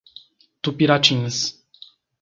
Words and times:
Tupiratins 0.63 1.37